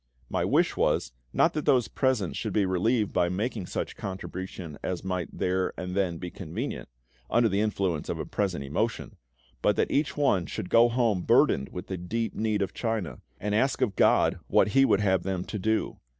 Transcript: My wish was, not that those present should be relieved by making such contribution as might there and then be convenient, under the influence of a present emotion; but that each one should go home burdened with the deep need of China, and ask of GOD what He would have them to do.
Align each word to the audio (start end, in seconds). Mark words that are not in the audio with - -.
My 0.31 0.43
wish 0.43 0.75
was, 0.75 1.11
not 1.31 1.53
that 1.53 1.65
those 1.67 1.87
present 1.87 2.35
should 2.35 2.53
be 2.53 2.65
relieved 2.65 3.13
by 3.13 3.29
making 3.29 3.67
such 3.67 3.95
contribution 3.95 4.79
as 4.81 5.03
might 5.03 5.29
there 5.31 5.75
and 5.79 5.93
then 5.93 6.17
be 6.17 6.31
convenient, 6.31 6.89
under 7.29 7.47
the 7.47 7.61
influence 7.61 8.09
of 8.09 8.17
a 8.17 8.25
present 8.25 8.63
emotion; 8.63 9.15
but 9.61 9.75
that 9.75 9.91
each 9.91 10.17
one 10.17 10.47
should 10.47 10.71
go 10.71 10.89
home 10.89 11.21
burdened 11.21 11.69
with 11.69 11.85
the 11.85 11.97
deep 11.97 12.33
need 12.33 12.63
of 12.63 12.73
China, 12.73 13.21
and 13.39 13.53
ask 13.53 13.79
of 13.81 13.95
GOD 13.95 14.39
what 14.47 14.69
He 14.69 14.85
would 14.85 15.01
have 15.01 15.21
them 15.21 15.45
to 15.45 15.59
do. 15.59 15.99